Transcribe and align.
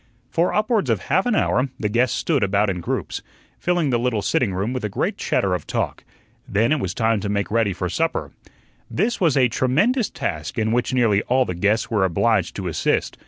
For 0.31 0.51
upwards 0.51 0.89
of 0.89 0.99
half 1.13 1.27
an 1.27 1.35
hour 1.35 1.69
the 1.79 1.87
guests 1.87 2.17
stood 2.17 2.41
about 2.43 2.71
in 2.71 2.81
groups, 2.81 3.21
filling 3.59 3.91
the 3.91 3.99
little 3.99 4.23
sitting 4.23 4.51
room 4.51 4.73
with 4.73 4.83
a 4.83 4.89
great 4.89 5.15
chatter 5.15 5.53
of 5.53 5.67
talk. 5.67 6.03
Then 6.49 6.71
it 6.71 6.79
was 6.79 6.95
time 6.95 7.19
to 7.19 7.29
make 7.29 7.51
ready 7.51 7.71
for 7.71 7.87
supper. 7.87 8.31
This 8.89 9.21
was 9.21 9.37
a 9.37 9.47
tremendous 9.47 10.09
task, 10.09 10.57
in 10.57 10.71
which 10.71 10.91
nearly 10.91 11.21
all 11.27 11.45
the 11.45 11.53
guests 11.53 11.91
were 11.91 12.03
obliged 12.03 12.55
to 12.55 12.67
assist. 12.67 13.19